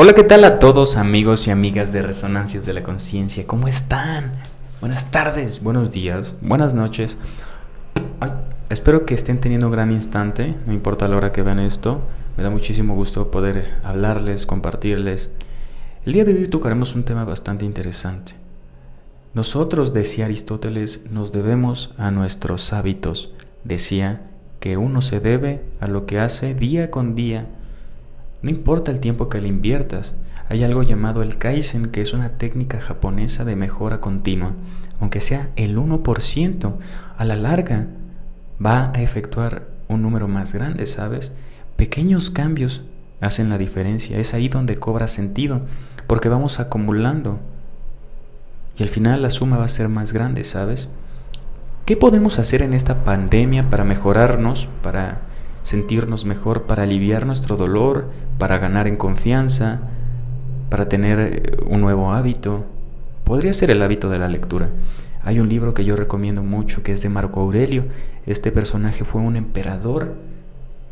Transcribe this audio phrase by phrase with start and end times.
[0.00, 3.48] Hola, ¿qué tal a todos amigos y amigas de Resonancias de la Conciencia?
[3.48, 4.30] ¿Cómo están?
[4.80, 7.18] Buenas tardes, buenos días, buenas noches.
[8.70, 12.00] espero que estén teniendo un gran instante, no importa la hora que vean esto.
[12.36, 15.32] Me da muchísimo gusto poder hablarles, compartirles.
[16.04, 18.34] El día de hoy tocaremos un tema bastante interesante.
[19.34, 23.32] Nosotros, decía Aristóteles, nos debemos a nuestros hábitos.
[23.64, 24.30] Decía
[24.60, 27.48] que uno se debe a lo que hace día con día.
[28.42, 30.14] No importa el tiempo que le inviertas,
[30.48, 34.54] hay algo llamado el Kaizen, que es una técnica japonesa de mejora continua.
[35.00, 36.76] Aunque sea el 1%,
[37.16, 37.88] a la larga
[38.64, 41.32] va a efectuar un número más grande, ¿sabes?
[41.76, 42.82] Pequeños cambios
[43.20, 44.18] hacen la diferencia.
[44.18, 45.62] Es ahí donde cobra sentido,
[46.06, 47.40] porque vamos acumulando.
[48.78, 50.88] Y al final la suma va a ser más grande, ¿sabes?
[51.84, 55.22] ¿Qué podemos hacer en esta pandemia para mejorarnos, para
[55.68, 59.80] sentirnos mejor, para aliviar nuestro dolor, para ganar en confianza,
[60.70, 62.64] para tener eh, un nuevo hábito?
[63.24, 64.70] Podría ser el hábito de la lectura.
[65.22, 67.84] Hay un libro que yo recomiendo mucho que es de Marco Aurelio.
[68.24, 70.14] Este personaje fue un emperador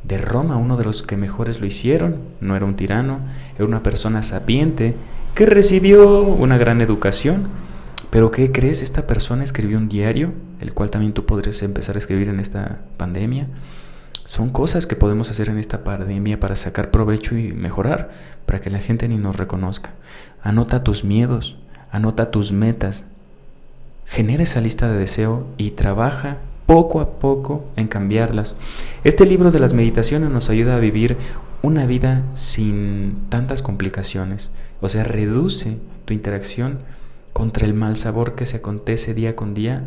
[0.02, 2.16] de Roma, uno de los que mejores lo hicieron.
[2.42, 3.20] No era un tirano,
[3.54, 4.94] era una persona sapiente
[5.34, 7.48] que recibió una gran educación
[8.10, 8.82] pero ¿qué crees?
[8.82, 12.78] Esta persona escribió un diario, el cual también tú podrías empezar a escribir en esta
[12.96, 13.48] pandemia.
[14.26, 18.10] Son cosas que podemos hacer en esta pandemia para sacar provecho y mejorar,
[18.44, 19.92] para que la gente ni nos reconozca.
[20.42, 21.56] Anota tus miedos,
[21.92, 23.04] anota tus metas,
[24.04, 28.56] genera esa lista de deseo y trabaja poco a poco en cambiarlas.
[29.04, 31.16] Este libro de las meditaciones nos ayuda a vivir
[31.62, 36.80] una vida sin tantas complicaciones, o sea, reduce tu interacción
[37.32, 39.84] contra el mal sabor que se acontece día con día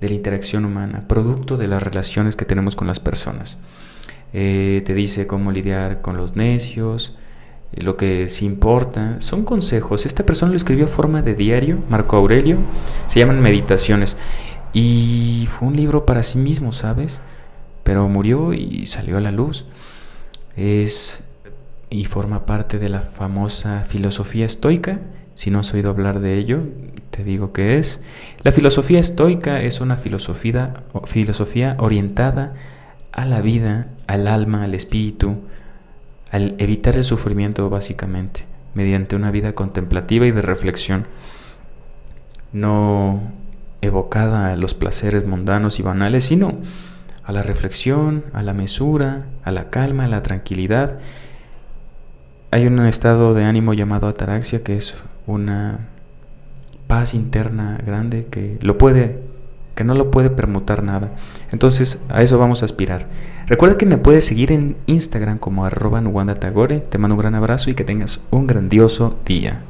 [0.00, 3.58] de la interacción humana, producto de las relaciones que tenemos con las personas.
[4.32, 7.16] Eh, te dice cómo lidiar con los necios,
[7.72, 9.20] eh, lo que sí importa.
[9.20, 10.06] Son consejos.
[10.06, 12.58] Esta persona lo escribió a forma de diario, Marco Aurelio.
[13.06, 14.16] Se llaman Meditaciones.
[14.72, 17.20] Y fue un libro para sí mismo, ¿sabes?
[17.82, 19.64] Pero murió y salió a la luz.
[20.56, 21.24] Es
[21.90, 25.00] y forma parte de la famosa filosofía estoica
[25.38, 26.64] si no has oído hablar de ello,
[27.18, 28.00] te digo que es.
[28.44, 32.54] La filosofía estoica es una filosofía, filosofía orientada
[33.10, 35.38] a la vida, al alma, al espíritu,
[36.30, 41.08] al evitar el sufrimiento básicamente, mediante una vida contemplativa y de reflexión,
[42.52, 43.20] no
[43.80, 46.60] evocada a los placeres mundanos y banales, sino
[47.24, 51.00] a la reflexión, a la mesura, a la calma, a la tranquilidad.
[52.52, 54.94] Hay un estado de ánimo llamado ataraxia que es
[55.26, 55.97] una
[56.88, 59.28] paz interna grande que lo puede
[59.76, 61.12] que no lo puede permutar nada.
[61.52, 63.06] Entonces, a eso vamos a aspirar.
[63.46, 66.02] Recuerda que me puedes seguir en Instagram como arroba
[66.34, 66.80] Tagore.
[66.80, 69.62] Te mando un gran abrazo y que tengas un grandioso día.